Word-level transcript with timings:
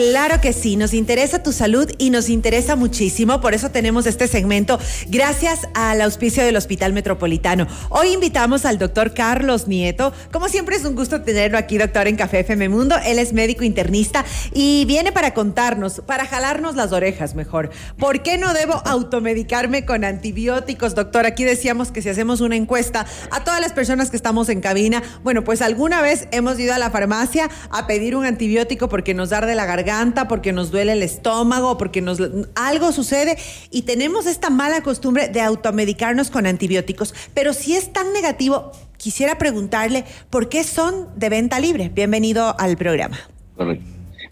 Claro 0.00 0.40
que 0.40 0.54
sí, 0.54 0.76
nos 0.76 0.94
interesa 0.94 1.42
tu 1.42 1.52
salud 1.52 1.90
y 1.98 2.08
nos 2.08 2.30
interesa 2.30 2.74
muchísimo, 2.74 3.42
por 3.42 3.52
eso 3.52 3.70
tenemos 3.70 4.06
este 4.06 4.28
segmento 4.28 4.78
gracias 5.08 5.68
al 5.74 6.00
auspicio 6.00 6.42
del 6.42 6.56
Hospital 6.56 6.94
Metropolitano. 6.94 7.66
Hoy 7.90 8.14
invitamos 8.14 8.64
al 8.64 8.78
doctor 8.78 9.12
Carlos 9.12 9.68
Nieto, 9.68 10.14
como 10.32 10.48
siempre 10.48 10.76
es 10.76 10.86
un 10.86 10.94
gusto 10.94 11.20
tenerlo 11.20 11.58
aquí, 11.58 11.76
doctor, 11.76 12.08
en 12.08 12.16
Café 12.16 12.40
FM 12.40 12.70
Mundo, 12.70 12.96
él 13.04 13.18
es 13.18 13.34
médico 13.34 13.62
internista 13.62 14.24
y 14.54 14.86
viene 14.86 15.12
para 15.12 15.34
contarnos, 15.34 16.00
para 16.06 16.24
jalarnos 16.24 16.76
las 16.76 16.92
orejas 16.92 17.34
mejor, 17.34 17.68
¿por 17.98 18.22
qué 18.22 18.38
no 18.38 18.54
debo 18.54 18.80
automedicarme 18.86 19.84
con 19.84 20.04
antibióticos, 20.04 20.94
doctor? 20.94 21.26
Aquí 21.26 21.44
decíamos 21.44 21.92
que 21.92 22.00
si 22.00 22.08
hacemos 22.08 22.40
una 22.40 22.56
encuesta 22.56 23.04
a 23.30 23.44
todas 23.44 23.60
las 23.60 23.74
personas 23.74 24.08
que 24.08 24.16
estamos 24.16 24.48
en 24.48 24.62
cabina, 24.62 25.02
bueno, 25.22 25.44
pues 25.44 25.60
alguna 25.60 26.00
vez 26.00 26.26
hemos 26.30 26.58
ido 26.58 26.72
a 26.72 26.78
la 26.78 26.90
farmacia 26.90 27.50
a 27.68 27.86
pedir 27.86 28.16
un 28.16 28.24
antibiótico 28.24 28.88
porque 28.88 29.12
nos 29.12 29.30
arde 29.32 29.54
la 29.54 29.66
garganta, 29.66 29.89
porque 30.28 30.52
nos 30.52 30.70
duele 30.70 30.92
el 30.92 31.02
estómago, 31.02 31.76
porque 31.76 32.00
nos 32.00 32.18
algo 32.54 32.92
sucede 32.92 33.36
y 33.70 33.82
tenemos 33.82 34.26
esta 34.26 34.50
mala 34.50 34.82
costumbre 34.82 35.28
de 35.28 35.40
automedicarnos 35.40 36.30
con 36.30 36.46
antibióticos. 36.46 37.14
Pero 37.34 37.52
si 37.52 37.74
es 37.74 37.92
tan 37.92 38.12
negativo, 38.12 38.72
quisiera 38.96 39.36
preguntarle 39.38 40.04
por 40.30 40.48
qué 40.48 40.62
son 40.62 41.08
de 41.16 41.28
venta 41.28 41.58
libre. 41.58 41.90
Bienvenido 41.92 42.54
al 42.58 42.76
programa. 42.76 43.18
Correcto. 43.56 43.84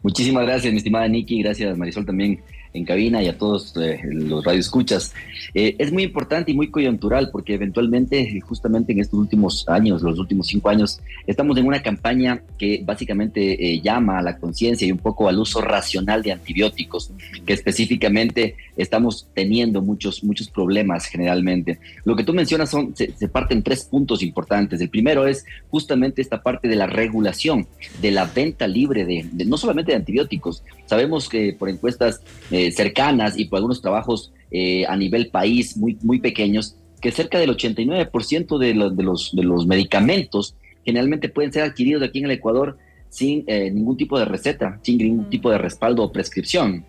Muchísimas 0.02 0.46
gracias, 0.46 0.72
mi 0.72 0.78
estimada 0.78 1.08
Nikki. 1.08 1.42
Gracias, 1.42 1.76
Marisol, 1.76 2.06
también 2.06 2.40
en 2.78 2.84
cabina 2.84 3.22
y 3.22 3.28
a 3.28 3.36
todos 3.36 3.76
eh, 3.76 4.00
los 4.04 4.44
radioescuchas. 4.44 5.12
Eh, 5.54 5.76
es 5.78 5.92
muy 5.92 6.04
importante 6.04 6.52
y 6.52 6.54
muy 6.54 6.70
coyuntural 6.70 7.30
porque 7.30 7.54
eventualmente, 7.54 8.40
justamente 8.40 8.92
en 8.92 9.00
estos 9.00 9.18
últimos 9.18 9.68
años, 9.68 10.02
los 10.02 10.18
últimos 10.18 10.46
cinco 10.46 10.68
años, 10.68 11.00
estamos 11.26 11.56
en 11.58 11.66
una 11.66 11.82
campaña 11.82 12.42
que 12.58 12.82
básicamente 12.84 13.72
eh, 13.72 13.80
llama 13.80 14.18
a 14.18 14.22
la 14.22 14.38
conciencia 14.38 14.86
y 14.86 14.92
un 14.92 14.98
poco 14.98 15.28
al 15.28 15.38
uso 15.38 15.60
racional 15.60 16.22
de 16.22 16.32
antibióticos, 16.32 17.12
que 17.44 17.52
específicamente 17.52 18.56
estamos 18.76 19.28
teniendo 19.34 19.82
muchos, 19.82 20.22
muchos 20.24 20.48
problemas 20.48 21.06
generalmente. 21.06 21.78
Lo 22.04 22.16
que 22.16 22.24
tú 22.24 22.32
mencionas 22.32 22.70
son, 22.70 22.94
se, 22.94 23.28
parten 23.28 23.62
tres 23.62 23.84
puntos 23.84 24.22
importantes. 24.22 24.80
El 24.80 24.88
primero 24.88 25.26
es 25.26 25.44
justamente 25.70 26.22
esta 26.22 26.42
parte 26.42 26.68
de 26.68 26.76
la 26.76 26.86
regulación, 26.86 27.66
de 28.00 28.10
la 28.10 28.24
venta 28.24 28.66
libre 28.66 29.04
de, 29.04 29.26
de 29.32 29.44
no 29.44 29.56
solamente 29.56 29.92
de 29.92 29.96
antibióticos. 29.96 30.62
Sabemos 30.86 31.28
que 31.28 31.54
por 31.58 31.68
encuestas 31.68 32.22
eh, 32.50 32.67
cercanas 32.72 33.38
y 33.38 33.46
por 33.46 33.58
algunos 33.58 33.80
trabajos 33.80 34.32
eh, 34.50 34.86
a 34.86 34.96
nivel 34.96 35.28
país 35.28 35.76
muy, 35.76 35.98
muy 36.02 36.20
pequeños, 36.20 36.76
que 37.00 37.12
cerca 37.12 37.38
del 37.38 37.50
89% 37.50 38.58
de, 38.58 38.66
de, 38.94 39.02
los, 39.02 39.34
de 39.34 39.42
los 39.42 39.66
medicamentos 39.66 40.54
generalmente 40.84 41.28
pueden 41.28 41.52
ser 41.52 41.64
adquiridos 41.64 42.02
aquí 42.02 42.18
en 42.18 42.24
el 42.24 42.30
Ecuador 42.32 42.78
sin 43.10 43.44
eh, 43.46 43.70
ningún 43.70 43.96
tipo 43.96 44.18
de 44.18 44.24
receta, 44.24 44.78
sin 44.82 44.98
ningún 44.98 45.30
tipo 45.30 45.50
de 45.50 45.58
respaldo 45.58 46.02
o 46.02 46.12
prescripción. 46.12 46.84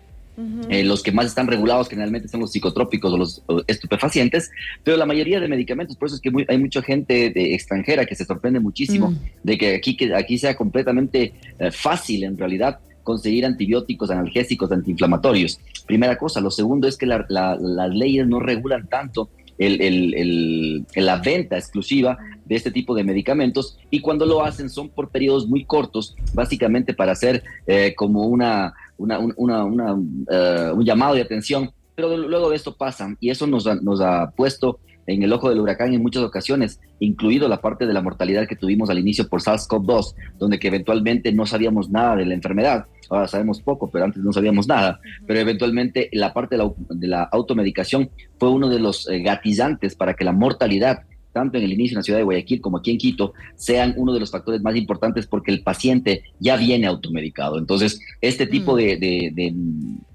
los 0.84 1.02
que 1.02 1.12
más 1.12 1.26
están 1.26 1.48
regulados 1.48 1.88
generalmente 1.90 2.28
son 2.28 2.40
los 2.40 2.50
psicotrópicos 2.50 3.12
o 3.12 3.18
los 3.18 3.42
estupefacientes, 3.66 4.50
pero 4.82 4.96
la 4.96 5.04
mayoría 5.04 5.38
de 5.38 5.48
medicamentos, 5.48 5.96
por 5.96 6.06
eso 6.06 6.16
es 6.16 6.22
que 6.22 6.30
hay 6.48 6.56
mucha 6.56 6.80
gente 6.80 7.28
de 7.28 7.54
extranjera 7.54 8.06
que 8.06 8.14
se 8.14 8.24
sorprende 8.24 8.58
muchísimo 8.58 9.10
mm. 9.10 9.18
de 9.42 9.58
que 9.58 9.74
aquí, 9.74 9.96
que 9.98 10.14
aquí 10.14 10.38
sea 10.38 10.56
completamente 10.56 11.34
fácil 11.70 12.24
en 12.24 12.38
realidad 12.38 12.80
conseguir 13.02 13.46
antibióticos, 13.46 14.10
analgésicos, 14.10 14.70
antiinflamatorios. 14.72 15.60
Primera 15.86 16.16
cosa. 16.16 16.40
Lo 16.40 16.50
segundo 16.50 16.86
es 16.88 16.96
que 16.96 17.06
las 17.06 17.94
leyes 17.94 18.26
no 18.26 18.40
regulan 18.40 18.88
tanto 18.88 19.30
la 19.60 21.16
venta 21.16 21.58
exclusiva 21.58 22.16
de 22.46 22.56
este 22.56 22.70
tipo 22.70 22.94
de 22.94 23.04
medicamentos 23.04 23.78
y 23.90 24.00
cuando 24.00 24.24
lo 24.24 24.42
hacen 24.42 24.70
son 24.70 24.88
por 24.88 25.10
periodos 25.10 25.46
muy 25.48 25.64
cortos, 25.66 26.16
básicamente 26.32 26.94
para 26.94 27.12
hacer 27.12 27.42
eh, 27.66 27.94
como 27.94 28.26
una, 28.26 28.72
eh, 28.98 30.70
un 30.74 30.84
llamado 30.84 31.14
de 31.14 31.20
atención, 31.20 31.70
pero 31.94 32.16
luego 32.16 32.48
de 32.48 32.56
esto 32.56 32.74
pasa 32.74 33.14
y 33.20 33.28
eso 33.28 33.46
nos 33.46 33.66
nos 33.82 34.00
ha 34.00 34.30
puesto 34.30 34.78
en 35.10 35.22
el 35.22 35.32
ojo 35.32 35.48
del 35.48 35.60
huracán 35.60 35.92
en 35.92 36.02
muchas 36.02 36.22
ocasiones, 36.22 36.80
incluido 37.00 37.48
la 37.48 37.60
parte 37.60 37.86
de 37.86 37.92
la 37.92 38.00
mortalidad 38.00 38.46
que 38.46 38.56
tuvimos 38.56 38.90
al 38.90 38.98
inicio 38.98 39.28
por 39.28 39.42
SARS-CoV-2, 39.42 40.14
donde 40.38 40.58
que 40.58 40.68
eventualmente 40.68 41.32
no 41.32 41.46
sabíamos 41.46 41.90
nada 41.90 42.16
de 42.16 42.26
la 42.26 42.34
enfermedad. 42.34 42.86
Ahora 43.08 43.26
sabemos 43.26 43.60
poco, 43.60 43.90
pero 43.90 44.04
antes 44.04 44.22
no 44.22 44.32
sabíamos 44.32 44.68
nada. 44.68 45.00
Pero 45.26 45.40
eventualmente 45.40 46.08
la 46.12 46.32
parte 46.32 46.56
de 46.56 47.08
la, 47.08 47.24
automedicación 47.24 48.10
fue 48.38 48.50
uno 48.50 48.68
de 48.68 48.78
los 48.78 49.08
eh, 49.08 49.20
gatizantes 49.20 49.96
para 49.96 50.14
que 50.14 50.24
la 50.24 50.32
mortalidad 50.32 51.02
tanto 51.32 51.58
en 51.58 51.64
el 51.64 51.72
inicio 51.72 51.94
en 51.94 51.98
la 51.98 52.02
ciudad 52.02 52.18
de 52.18 52.24
Guayaquil 52.24 52.60
como 52.60 52.78
aquí 52.78 52.90
en 52.90 52.98
Quito, 52.98 53.34
sean 53.54 53.94
uno 53.96 54.12
de 54.12 54.20
los 54.20 54.30
factores 54.30 54.62
más 54.62 54.74
importantes 54.76 55.26
porque 55.26 55.52
el 55.52 55.62
paciente 55.62 56.24
ya 56.38 56.56
viene 56.56 56.86
automedicado. 56.86 57.58
Entonces, 57.58 58.00
este 58.20 58.46
tipo 58.46 58.74
mm. 58.74 58.76
de, 58.76 59.54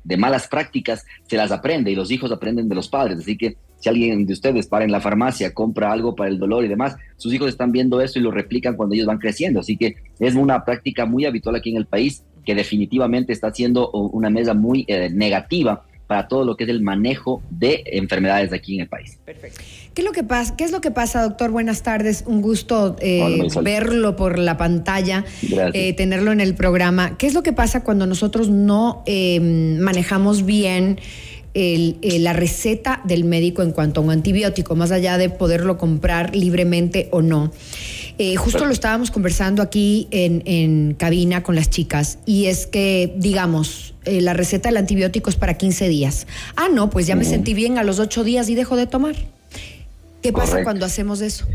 de, 0.03 0.17
malas 0.17 0.47
prácticas 0.47 1.05
se 1.27 1.37
las 1.37 1.51
aprende 1.51 1.91
y 1.91 1.95
los 1.95 2.11
hijos 2.11 2.31
aprenden 2.31 2.67
de 2.69 2.75
los 2.75 2.89
padres. 2.89 3.19
Así 3.19 3.37
que 3.37 3.57
si 3.85 3.89
alguien 3.89 4.25
de 4.25 4.33
ustedes 4.33 4.65
para 4.65 4.83
en 4.83 4.91
la 4.91 4.99
farmacia, 4.99 5.53
compra 5.53 5.91
algo 5.91 6.15
para 6.15 6.27
el 6.27 6.39
dolor 6.39 6.65
y 6.65 6.67
demás, 6.67 6.95
sus 7.17 7.31
hijos 7.35 7.49
están 7.49 7.71
viendo 7.71 8.01
eso 8.01 8.17
y 8.17 8.23
lo 8.23 8.31
replican 8.31 8.75
cuando 8.75 8.95
ellos 8.95 9.05
van 9.05 9.19
creciendo. 9.19 9.59
Así 9.59 9.77
que 9.77 9.97
es 10.19 10.33
una 10.33 10.65
práctica 10.65 11.05
muy 11.05 11.25
habitual 11.25 11.55
aquí 11.55 11.69
en 11.69 11.77
el 11.77 11.85
país 11.85 12.23
que 12.43 12.55
definitivamente 12.55 13.31
está 13.31 13.53
siendo 13.53 13.91
una 13.91 14.31
mesa 14.31 14.55
muy 14.55 14.85
eh, 14.87 15.11
negativa 15.11 15.83
para 16.07 16.27
todo 16.27 16.45
lo 16.45 16.55
que 16.55 16.63
es 16.63 16.69
el 16.71 16.81
manejo 16.81 17.43
de 17.51 17.83
enfermedades 17.85 18.53
aquí 18.53 18.75
en 18.75 18.81
el 18.81 18.87
país. 18.87 19.19
Perfecto. 19.23 19.61
¿Qué 19.93 20.01
es 20.01 20.05
lo 20.05 20.13
que 20.13 20.23
pasa, 20.23 20.55
qué 20.55 20.63
es 20.63 20.71
lo 20.71 20.81
que 20.81 20.89
pasa 20.89 21.21
doctor? 21.21 21.51
Buenas 21.51 21.83
tardes, 21.83 22.23
un 22.25 22.41
gusto 22.41 22.95
eh, 23.01 23.47
verlo 23.61 24.15
por 24.15 24.39
la 24.39 24.57
pantalla, 24.57 25.25
eh, 25.73 25.93
tenerlo 25.93 26.31
en 26.31 26.41
el 26.41 26.55
programa. 26.55 27.17
¿Qué 27.17 27.27
es 27.27 27.35
lo 27.35 27.43
que 27.43 27.53
pasa 27.53 27.83
cuando 27.83 28.07
nosotros 28.07 28.49
no 28.49 29.03
manejamos 29.79 30.43
bien 30.43 30.99
el, 31.55 31.97
eh, 32.01 32.19
la 32.19 32.33
receta 32.33 33.01
del 33.05 33.23
médico 33.23 33.63
en 33.63 33.71
cuanto 33.71 34.01
a 34.01 34.03
un 34.03 34.11
antibiótico, 34.11 34.75
más 34.75 34.91
allá 34.91 35.17
de 35.17 35.29
poderlo 35.29 35.77
comprar 35.77 36.35
libremente 36.35 37.07
o 37.11 37.21
no. 37.21 37.51
Eh, 38.17 38.35
justo 38.35 38.65
lo 38.65 38.71
estábamos 38.71 39.09
conversando 39.09 39.61
aquí 39.61 40.07
en, 40.11 40.93
cabina 40.93 41.43
con 41.43 41.55
las 41.55 41.69
chicas 41.69 42.19
y 42.25 42.45
es 42.45 42.67
que, 42.67 43.13
digamos, 43.17 43.93
eh, 44.05 44.21
la 44.21 44.33
receta 44.33 44.69
del 44.69 44.77
antibiótico 44.77 45.29
es 45.29 45.37
para 45.37 45.55
15 45.55 45.89
días. 45.89 46.27
Ah, 46.55 46.67
no, 46.71 46.89
pues 46.89 47.07
ya 47.07 47.15
me 47.15 47.25
sentí 47.25 47.53
bien 47.53 47.77
a 47.77 47.83
los 47.83 47.99
8 47.99 48.23
días 48.23 48.49
y 48.49 48.55
dejo 48.55 48.75
de 48.75 48.87
tomar. 48.87 49.15
¿Qué 50.21 50.31
pasa 50.31 50.63
cuando 50.63 50.85
hacemos 50.85 51.21
eso? 51.21 51.45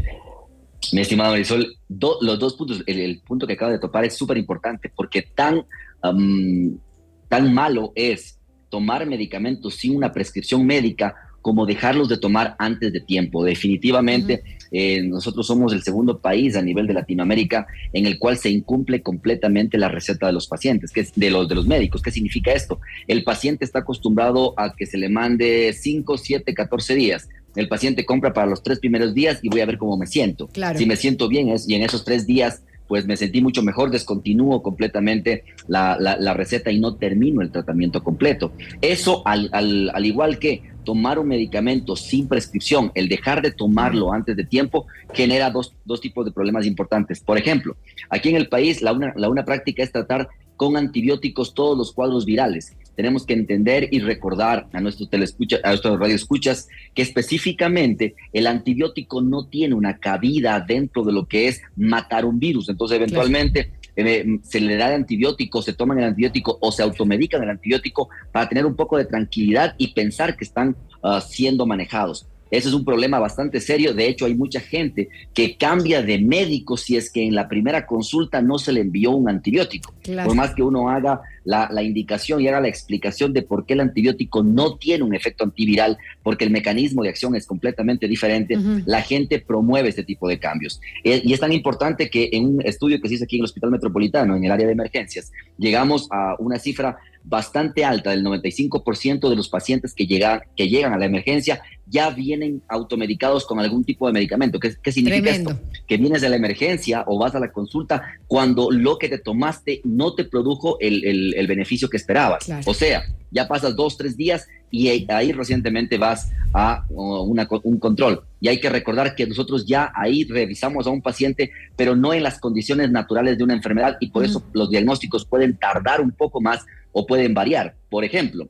Mi 0.92 1.02
estimado 1.02 1.32
Marisol, 1.32 1.76
los 1.88 2.38
dos 2.38 2.54
puntos, 2.54 2.82
el, 2.86 3.20
punto 3.20 3.46
que 3.46 3.52
acaba 3.52 3.72
de 3.72 3.78
topar 3.78 4.04
es 4.04 4.16
súper 4.16 4.38
importante 4.38 4.90
porque 4.94 5.22
tan, 5.22 5.64
tan 6.00 7.54
malo 7.54 7.92
es 7.94 8.39
tomar 8.70 9.04
medicamentos 9.06 9.74
sin 9.74 9.96
una 9.96 10.12
prescripción 10.12 10.64
médica 10.64 11.14
como 11.42 11.66
dejarlos 11.66 12.08
de 12.08 12.18
tomar 12.18 12.54
antes 12.58 12.92
de 12.92 13.00
tiempo. 13.00 13.44
Definitivamente, 13.44 14.42
eh, 14.70 15.02
nosotros 15.02 15.46
somos 15.46 15.72
el 15.72 15.82
segundo 15.82 16.18
país 16.18 16.54
a 16.56 16.62
nivel 16.62 16.86
de 16.86 16.94
Latinoamérica 16.94 17.66
en 17.92 18.06
el 18.06 18.18
cual 18.18 18.36
se 18.36 18.50
incumple 18.50 19.02
completamente 19.02 19.78
la 19.78 19.88
receta 19.88 20.26
de 20.26 20.32
los 20.32 20.46
pacientes, 20.46 20.92
que 20.92 21.00
es 21.00 21.12
de 21.14 21.30
los 21.30 21.48
de 21.48 21.54
los 21.54 21.66
médicos. 21.66 22.02
¿Qué 22.02 22.10
significa 22.10 22.52
esto? 22.52 22.80
El 23.06 23.24
paciente 23.24 23.64
está 23.64 23.80
acostumbrado 23.80 24.54
a 24.58 24.74
que 24.74 24.86
se 24.86 24.98
le 24.98 25.08
mande 25.08 25.72
5, 25.72 26.18
7, 26.18 26.54
14 26.54 26.94
días. 26.94 27.28
El 27.56 27.68
paciente 27.68 28.04
compra 28.04 28.32
para 28.32 28.46
los 28.46 28.62
tres 28.62 28.78
primeros 28.78 29.12
días 29.12 29.40
y 29.42 29.48
voy 29.48 29.60
a 29.60 29.66
ver 29.66 29.78
cómo 29.78 29.96
me 29.96 30.06
siento. 30.06 30.48
Si 30.76 30.86
me 30.86 30.96
siento 30.96 31.28
bien 31.28 31.48
es, 31.48 31.68
y 31.68 31.74
en 31.74 31.82
esos 31.82 32.04
tres 32.04 32.26
días 32.26 32.62
pues 32.90 33.06
me 33.06 33.16
sentí 33.16 33.40
mucho 33.40 33.62
mejor, 33.62 33.92
descontinúo 33.92 34.64
completamente 34.64 35.44
la, 35.68 35.96
la, 35.96 36.34
receta 36.34 36.72
y 36.72 36.80
no 36.80 36.96
termino 36.96 37.40
el 37.40 37.52
tratamiento 37.52 38.02
completo. 38.02 38.52
Eso, 38.80 39.22
al, 39.28 39.48
al, 39.52 39.92
al, 39.94 40.04
igual 40.04 40.40
que 40.40 40.64
tomar 40.82 41.20
un 41.20 41.28
medicamento 41.28 41.94
sin 41.94 42.26
prescripción, 42.26 42.90
el 42.96 43.08
dejar 43.08 43.42
de 43.42 43.52
tomarlo 43.52 44.12
antes 44.12 44.36
de 44.36 44.42
tiempo, 44.42 44.88
genera 45.14 45.50
dos, 45.50 45.72
dos 45.84 46.00
tipos 46.00 46.24
de 46.24 46.32
problemas 46.32 46.66
importantes. 46.66 47.20
Por 47.20 47.38
ejemplo, 47.38 47.76
aquí 48.08 48.30
en 48.30 48.34
el 48.34 48.48
país 48.48 48.82
la 48.82 48.92
una, 48.92 49.12
la 49.14 49.28
una 49.28 49.44
práctica 49.44 49.84
es 49.84 49.92
tratar 49.92 50.28
con 50.56 50.76
antibióticos 50.76 51.54
todos 51.54 51.78
los 51.78 51.92
cuadros 51.92 52.24
virales. 52.24 52.76
Tenemos 53.00 53.24
que 53.24 53.32
entender 53.32 53.88
y 53.90 54.00
recordar 54.00 54.66
a 54.74 54.80
nuestros 54.82 55.08
telescuchas, 55.08 55.62
a 55.64 55.68
nuestros 55.70 55.98
radioescuchas, 55.98 56.68
que 56.94 57.00
específicamente 57.00 58.14
el 58.34 58.46
antibiótico 58.46 59.22
no 59.22 59.46
tiene 59.46 59.74
una 59.74 59.96
cabida 59.96 60.60
dentro 60.60 61.02
de 61.02 61.14
lo 61.14 61.26
que 61.26 61.48
es 61.48 61.62
matar 61.76 62.26
un 62.26 62.38
virus. 62.38 62.68
Entonces, 62.68 62.98
eventualmente 62.98 63.72
eh, 63.96 64.38
se 64.42 64.60
le 64.60 64.76
da 64.76 64.88
el 64.88 64.96
antibiótico, 64.96 65.62
se 65.62 65.72
toman 65.72 65.98
el 65.98 66.04
antibiótico 66.04 66.58
o 66.60 66.70
se 66.72 66.82
automedican 66.82 67.42
el 67.42 67.48
antibiótico 67.48 68.10
para 68.32 68.50
tener 68.50 68.66
un 68.66 68.76
poco 68.76 68.98
de 68.98 69.06
tranquilidad 69.06 69.76
y 69.78 69.94
pensar 69.94 70.36
que 70.36 70.44
están 70.44 70.76
ah, 71.02 71.22
siendo 71.22 71.64
manejados. 71.64 72.26
Ese 72.50 72.68
es 72.68 72.74
un 72.74 72.84
problema 72.84 73.18
bastante 73.18 73.60
serio. 73.60 73.94
De 73.94 74.08
hecho, 74.08 74.26
hay 74.26 74.34
mucha 74.34 74.60
gente 74.60 75.08
que 75.32 75.56
cambia 75.56 76.02
de 76.02 76.18
médico 76.18 76.76
si 76.76 76.96
es 76.96 77.10
que 77.10 77.24
en 77.24 77.34
la 77.34 77.48
primera 77.48 77.86
consulta 77.86 78.42
no 78.42 78.58
se 78.58 78.72
le 78.72 78.80
envió 78.80 79.12
un 79.12 79.28
antibiótico. 79.28 79.94
Por 80.24 80.34
más 80.34 80.54
que 80.54 80.62
uno 80.62 80.88
haga 80.88 81.20
la, 81.44 81.82
indicación 81.82 82.40
y 82.40 82.48
haga 82.48 82.60
la 82.60 82.68
explicación 82.68 83.32
de 83.32 83.42
por 83.42 83.66
qué 83.66 83.74
el 83.74 83.80
antibiótico 83.80 84.42
no 84.42 84.76
tiene 84.76 85.04
un 85.04 85.14
efecto 85.14 85.44
antiviral, 85.44 85.98
porque 86.22 86.44
el 86.44 86.50
mecanismo 86.50 87.02
de 87.02 87.08
acción 87.08 87.34
es 87.34 87.46
completamente 87.46 88.08
diferente, 88.08 88.56
la 88.86 89.02
gente 89.02 89.38
promueve 89.38 89.88
este 89.88 90.04
tipo 90.04 90.28
de 90.28 90.38
cambios. 90.38 90.80
Eh, 91.04 91.20
y 91.24 91.32
es 91.32 91.40
tan 91.40 91.52
importante 91.52 92.10
que 92.10 92.30
en 92.32 92.46
un 92.46 92.62
estudio 92.66 93.00
que 93.00 93.08
se 93.08 93.14
hizo 93.14 93.24
aquí 93.24 93.36
en 93.36 93.40
el 93.40 93.46
Hospital 93.46 93.70
Metropolitano, 93.70 94.36
en 94.36 94.44
el 94.44 94.50
área 94.50 94.66
de 94.66 94.72
emergencias, 94.72 95.32
llegamos 95.58 96.08
a 96.10 96.36
una 96.38 96.58
cifra 96.58 96.98
bastante 97.22 97.84
alta, 97.84 98.10
del 98.10 98.24
95% 98.24 99.28
de 99.28 99.36
los 99.36 99.48
pacientes 99.48 99.94
que, 99.94 100.06
llega, 100.06 100.42
que 100.56 100.68
llegan 100.68 100.94
a 100.94 100.98
la 100.98 101.04
emergencia 101.04 101.60
ya 101.90 102.10
vienen 102.10 102.62
automedicados 102.68 103.44
con 103.44 103.58
algún 103.58 103.84
tipo 103.84 104.06
de 104.06 104.12
medicamento. 104.12 104.60
¿Qué, 104.60 104.74
qué 104.80 104.92
significa 104.92 105.30
esto? 105.30 105.58
Que 105.88 105.96
vienes 105.96 106.22
de 106.22 106.28
la 106.28 106.36
emergencia 106.36 107.04
o 107.06 107.18
vas 107.18 107.34
a 107.34 107.40
la 107.40 107.50
consulta 107.50 108.02
cuando 108.28 108.70
lo 108.70 108.96
que 108.96 109.08
te 109.08 109.18
tomaste 109.18 109.80
no 109.84 110.14
te 110.14 110.24
produjo 110.24 110.78
el, 110.78 111.04
el, 111.04 111.29
beneficio 111.46 111.88
que 111.88 111.96
esperabas. 111.96 112.50
O 112.66 112.74
sea, 112.74 113.02
ya 113.30 113.46
pasas 113.46 113.76
dos, 113.76 113.96
tres 113.96 114.16
días 114.16 114.46
y 114.70 114.88
ahí 115.10 115.32
recientemente 115.32 115.98
vas 115.98 116.30
a 116.52 116.84
una, 116.90 117.48
un 117.62 117.78
control. 117.78 118.22
Y 118.40 118.48
hay 118.48 118.60
que 118.60 118.70
recordar 118.70 119.14
que 119.14 119.26
nosotros 119.26 119.66
ya 119.66 119.92
ahí 119.94 120.24
revisamos 120.24 120.86
a 120.86 120.90
un 120.90 121.02
paciente, 121.02 121.50
pero 121.76 121.96
no 121.96 122.14
en 122.14 122.22
las 122.22 122.38
condiciones 122.38 122.90
naturales 122.90 123.38
de 123.38 123.44
una 123.44 123.54
enfermedad 123.54 123.96
y 124.00 124.10
por 124.10 124.24
eso 124.24 124.42
los 124.52 124.70
diagnósticos 124.70 125.24
pueden 125.24 125.56
tardar 125.56 126.00
un 126.00 126.12
poco 126.12 126.40
más 126.40 126.64
o 126.92 127.06
pueden 127.06 127.34
variar. 127.34 127.74
Por 127.88 128.04
ejemplo, 128.04 128.48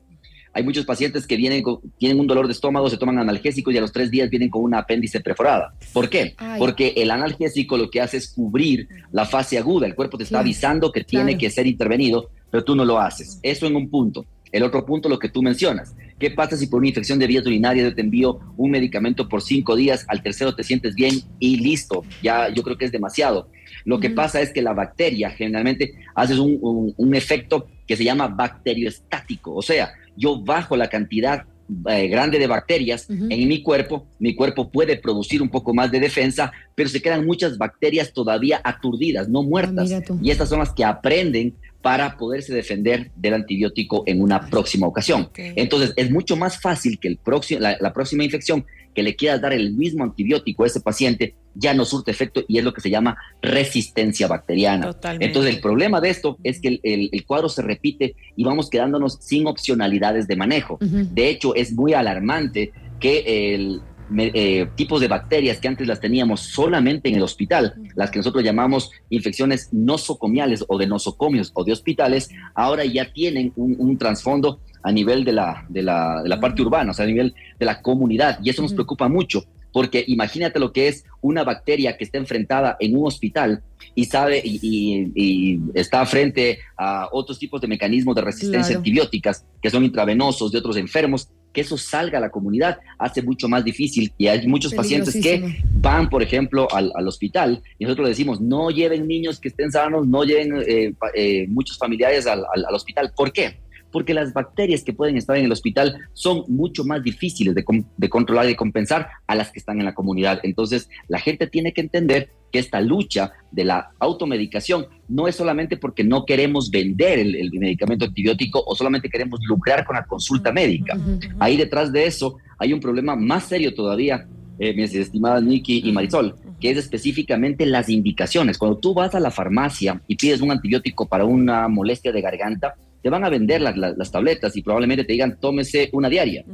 hay 0.53 0.63
muchos 0.63 0.85
pacientes 0.85 1.25
que 1.25 1.37
vienen 1.37 1.63
tienen 1.97 2.19
un 2.19 2.27
dolor 2.27 2.47
de 2.47 2.53
estómago, 2.53 2.89
se 2.89 2.97
toman 2.97 3.19
analgésicos 3.19 3.73
y 3.73 3.77
a 3.77 3.81
los 3.81 3.91
tres 3.91 4.11
días 4.11 4.29
vienen 4.29 4.49
con 4.49 4.63
una 4.63 4.79
apéndice 4.79 5.21
perforada. 5.21 5.73
¿Por 5.93 6.09
qué? 6.09 6.35
Porque 6.57 6.93
el 6.97 7.11
analgésico 7.11 7.77
lo 7.77 7.89
que 7.89 8.01
hace 8.01 8.17
es 8.17 8.27
cubrir 8.27 8.87
la 9.11 9.25
fase 9.25 9.57
aguda. 9.57 9.87
El 9.87 9.95
cuerpo 9.95 10.17
te 10.17 10.25
está 10.25 10.39
avisando 10.39 10.91
que 10.91 11.03
tiene 11.03 11.37
que 11.37 11.49
ser 11.49 11.67
intervenido, 11.67 12.29
pero 12.51 12.63
tú 12.63 12.75
no 12.75 12.85
lo 12.85 12.99
haces. 12.99 13.39
Eso 13.41 13.65
en 13.65 13.75
un 13.75 13.89
punto. 13.89 14.25
El 14.51 14.63
otro 14.63 14.85
punto, 14.85 15.07
lo 15.07 15.17
que 15.17 15.29
tú 15.29 15.41
mencionas. 15.41 15.95
¿Qué 16.19 16.29
pasa 16.29 16.57
si 16.57 16.67
por 16.67 16.79
una 16.79 16.89
infección 16.89 17.17
de 17.17 17.25
vías 17.25 17.45
urinarias 17.45 17.89
yo 17.89 17.95
te 17.95 18.01
envío 18.01 18.39
un 18.57 18.69
medicamento 18.69 19.27
por 19.27 19.41
cinco 19.41 19.75
días, 19.75 20.05
al 20.07 20.21
tercero 20.21 20.53
te 20.53 20.63
sientes 20.63 20.93
bien 20.93 21.21
y 21.39 21.57
listo? 21.57 22.03
Ya 22.21 22.53
yo 22.53 22.61
creo 22.61 22.77
que 22.77 22.85
es 22.85 22.91
demasiado. 22.91 23.49
Lo 23.85 23.99
que 23.99 24.09
pasa 24.09 24.41
es 24.41 24.51
que 24.51 24.61
la 24.61 24.73
bacteria 24.73 25.31
generalmente 25.31 25.93
hace 26.13 26.39
un, 26.39 26.93
un, 26.95 27.15
efecto 27.15 27.67
que 27.87 27.95
se 27.95 28.03
llama 28.03 28.27
bacterioestático, 28.27 29.55
o 29.55 29.61
sea, 29.61 29.93
yo 30.15 30.39
bajo 30.39 30.75
la 30.77 30.87
cantidad 30.87 31.45
eh, 31.89 32.07
grande 32.09 32.37
de 32.37 32.47
bacterias 32.47 33.09
en 33.09 33.47
mi 33.47 33.63
cuerpo, 33.63 34.05
mi 34.19 34.35
cuerpo 34.35 34.69
puede 34.69 34.97
producir 34.97 35.41
un 35.41 35.49
poco 35.49 35.73
más 35.73 35.89
de 35.89 36.01
defensa, 36.01 36.51
pero 36.75 36.89
se 36.89 37.01
quedan 37.01 37.25
muchas 37.25 37.57
bacterias 37.57 38.11
todavía 38.11 38.59
aturdidas, 38.63 39.29
no 39.29 39.41
muertas. 39.41 39.91
Ah, 39.91 40.01
y 40.21 40.31
estas 40.31 40.49
son 40.49 40.59
las 40.59 40.73
que 40.73 40.83
aprenden 40.83 41.55
para 41.81 42.17
poderse 42.17 42.53
defender 42.53 43.11
del 43.15 43.33
antibiótico 43.33 44.03
en 44.05 44.21
una 44.21 44.49
próxima 44.49 44.87
ocasión. 44.87 45.29
Entonces, 45.35 45.93
es 45.95 46.11
mucho 46.11 46.35
más 46.35 46.61
fácil 46.61 46.99
que 46.99 47.07
el 47.07 47.17
próximo, 47.17 47.59
la, 47.61 47.93
próxima 47.93 48.23
infección 48.23 48.65
que 48.93 49.03
le 49.03 49.15
quieras 49.15 49.41
dar 49.41 49.53
el 49.53 49.73
mismo 49.73 50.03
antibiótico 50.03 50.63
a 50.63 50.67
ese 50.67 50.81
paciente 50.81 51.35
ya 51.55 51.73
no 51.73 51.85
surte 51.85 52.11
efecto 52.11 52.43
y 52.47 52.57
es 52.57 52.63
lo 52.63 52.73
que 52.73 52.81
se 52.81 52.89
llama 52.89 53.17
resistencia 53.41 54.27
bacteriana. 54.27 54.95
Entonces, 55.19 55.55
el 55.55 55.61
problema 55.61 55.99
de 55.99 56.09
esto 56.09 56.37
es 56.43 56.59
que 56.59 56.79
el, 56.83 57.25
cuadro 57.25 57.49
se 57.49 57.61
repite 57.61 58.15
y 58.35 58.43
vamos 58.43 58.69
quedándonos 58.69 59.17
sin 59.21 59.47
opcionalidades 59.47 60.27
de 60.27 60.35
manejo. 60.35 60.77
De 60.79 61.29
hecho, 61.29 61.55
es 61.55 61.73
muy 61.73 61.93
alarmante 61.93 62.71
que 62.99 63.55
el, 63.55 63.81
eh, 64.17 64.67
tipos 64.75 65.01
de 65.01 65.07
bacterias 65.07 65.59
que 65.59 65.67
antes 65.67 65.87
las 65.87 65.99
teníamos 65.99 66.41
solamente 66.41 67.09
en 67.09 67.15
el 67.15 67.23
hospital, 67.23 67.75
las 67.95 68.11
que 68.11 68.19
nosotros 68.19 68.43
llamamos 68.43 68.91
infecciones 69.09 69.69
nosocomiales 69.71 70.65
o 70.67 70.77
de 70.77 70.87
nosocomios 70.87 71.51
o 71.53 71.63
de 71.63 71.71
hospitales, 71.71 72.29
ahora 72.55 72.85
ya 72.85 73.11
tienen 73.11 73.53
un, 73.55 73.97
trasfondo 73.97 74.59
a 74.83 74.91
nivel 74.91 75.23
de 75.23 75.33
la, 75.33 75.65
de 75.69 75.83
la, 75.83 76.23
de 76.23 76.29
la 76.29 76.39
parte 76.39 76.61
urbana, 76.61 76.91
o 76.91 76.93
sea, 76.93 77.05
a 77.05 77.07
nivel 77.07 77.33
de 77.59 77.65
la 77.65 77.81
comunidad, 77.81 78.39
y 78.43 78.49
eso 78.49 78.61
nos 78.61 78.73
preocupa 78.73 79.07
mucho 79.07 79.43
porque 79.73 80.03
imagínate 80.07 80.59
lo 80.59 80.71
que 80.73 80.87
es 80.87 81.05
una 81.21 81.43
bacteria 81.43 81.97
que 81.97 82.03
está 82.03 82.17
enfrentada 82.17 82.77
en 82.79 82.95
un 82.95 83.07
hospital 83.07 83.63
y 83.95 84.05
sabe 84.05 84.41
y, 84.43 85.59
está 85.73 86.05
frente 86.05 86.59
a 86.77 87.07
otros 87.11 87.39
tipos 87.39 87.61
de 87.61 87.67
mecanismos 87.67 88.15
de 88.15 88.21
resistencia 88.21 88.75
antibióticas 88.75 89.45
que 89.61 89.69
son 89.69 89.83
intravenosos 89.83 90.51
de 90.51 90.59
otros 90.59 90.77
enfermos, 90.77 91.29
que 91.53 91.61
eso 91.61 91.77
salga 91.77 92.17
a 92.17 92.21
la 92.21 92.29
comunidad 92.29 92.79
hace 92.97 93.21
mucho 93.21 93.47
más 93.49 93.63
difícil 93.63 94.11
y 94.17 94.27
hay 94.27 94.47
muchos 94.47 94.73
pacientes 94.73 95.13
que 95.21 95.61
van, 95.73 96.09
por 96.09 96.23
ejemplo, 96.23 96.67
al, 96.71 96.91
hospital 97.07 97.61
y 97.77 97.85
nosotros 97.85 98.05
le 98.05 98.09
decimos, 98.09 98.39
no 98.39 98.69
lleven 98.69 99.07
niños 99.07 99.39
que 99.39 99.49
estén 99.49 99.71
sanos, 99.71 100.07
no 100.07 100.23
lleven 100.23 100.63
eh, 100.65 100.93
eh, 101.13 101.47
muchos 101.47 101.77
familiares 101.77 102.27
al, 102.27 102.45
al 102.53 102.75
hospital. 102.75 103.11
¿Por 103.15 103.33
qué? 103.33 103.57
Porque 103.91 104.13
las 104.13 104.33
bacterias 104.33 104.83
que 104.83 104.93
pueden 104.93 105.17
estar 105.17 105.35
en 105.37 105.45
el 105.45 105.51
hospital 105.51 105.97
son 106.13 106.43
mucho 106.47 106.83
más 106.83 107.03
difíciles 107.03 107.55
de, 107.55 108.09
controlar 108.09 108.45
y 108.45 108.49
de 108.49 108.55
compensar 108.55 109.09
a 109.27 109.35
las 109.35 109.51
que 109.51 109.59
están 109.59 109.79
en 109.79 109.85
la 109.85 109.93
comunidad. 109.93 110.39
Entonces, 110.43 110.89
la 111.07 111.19
gente 111.19 111.47
tiene 111.47 111.73
que 111.73 111.81
entender 111.81 112.29
que 112.51 112.59
esta 112.59 112.81
lucha 112.81 113.31
de 113.51 113.63
la 113.63 113.91
automedicación 113.99 114.87
no 115.07 115.27
es 115.27 115.35
solamente 115.35 115.77
porque 115.77 116.03
no 116.03 116.25
queremos 116.25 116.69
vender 116.69 117.19
el, 117.19 117.51
medicamento 117.53 118.05
antibiótico 118.05 118.63
o 118.65 118.75
solamente 118.75 119.09
queremos 119.09 119.39
lucrar 119.43 119.85
con 119.85 119.95
la 119.95 120.05
consulta 120.05 120.51
médica. 120.51 120.97
Ahí 121.39 121.57
detrás 121.57 121.91
de 121.91 122.05
eso 122.05 122.37
hay 122.57 122.73
un 122.73 122.79
problema 122.79 123.15
más 123.15 123.45
serio 123.45 123.73
todavía, 123.73 124.27
eh, 124.59 124.73
mis 124.73 124.93
estimadas 124.93 125.41
Nikki 125.43 125.81
y 125.85 125.91
Marisol, 125.91 126.35
que 126.59 126.69
es 126.71 126.77
específicamente 126.77 127.65
las 127.65 127.89
indicaciones. 127.89 128.57
Cuando 128.57 128.77
tú 128.77 128.93
vas 128.93 129.15
a 129.15 129.19
la 129.19 129.31
farmacia 129.31 130.01
y 130.07 130.15
pides 130.15 130.41
un 130.41 130.51
antibiótico 130.51 131.07
para 131.07 131.25
una 131.25 131.67
molestia 131.67 132.11
de 132.11 132.21
garganta, 132.21 132.75
te 133.01 133.09
van 133.09 133.23
a 133.23 133.29
vender 133.29 133.61
las 133.61 134.11
tabletas 134.11 134.55
y 134.55 134.61
probablemente 134.61 135.03
te 135.03 135.13
digan 135.13 135.37
tómese 135.39 135.89
una 135.93 136.09
diaria, 136.09 136.45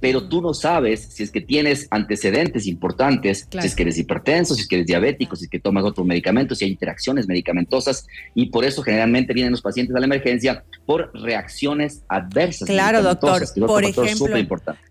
pero 0.00 0.28
tú 0.28 0.40
no 0.40 0.54
sabes 0.54 1.00
si 1.10 1.22
es 1.22 1.30
que 1.30 1.40
tienes 1.40 1.88
antecedentes 1.90 2.66
importantes, 2.66 3.48
si 3.50 3.66
es 3.66 3.74
que 3.74 3.82
eres 3.82 3.98
hipertenso, 3.98 4.54
si 4.54 4.62
es 4.62 4.68
que 4.68 4.76
eres 4.76 4.86
diabético, 4.86 5.36
si 5.36 5.44
es 5.44 5.50
que 5.50 5.58
tomas 5.58 5.84
otro 5.84 6.04
medicamento, 6.04 6.54
si 6.54 6.64
hay 6.64 6.70
interacciones 6.70 7.26
medicamentosas 7.26 8.06
y 8.34 8.46
por 8.46 8.64
eso 8.64 8.82
generalmente 8.82 9.32
vienen 9.32 9.52
los 9.52 9.62
pacientes 9.62 9.94
a 9.96 10.00
la 10.00 10.06
emergencia 10.06 10.64
por 10.86 11.10
reacciones 11.14 12.02
adversas. 12.08 12.68
Claro, 12.68 13.02
doctor. 13.02 13.42
Por 13.66 13.84
ejemplo, 13.84 14.36